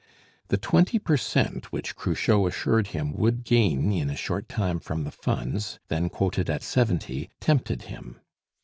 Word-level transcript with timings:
The 0.47 0.57
twenty 0.57 0.97
per 0.97 1.15
cent 1.15 1.71
which 1.71 1.95
Cruchot 1.95 2.47
assured 2.47 2.87
him 2.87 3.13
would 3.13 3.43
gain 3.43 3.91
in 3.91 4.09
a 4.09 4.15
short 4.15 4.49
time 4.49 4.79
from 4.79 5.03
the 5.03 5.11
Funds, 5.11 5.77
then 5.89 6.09
quoted 6.09 6.49
at 6.49 6.63
seventy, 6.63 7.29
tempted 7.39 7.83
him. 7.83 8.19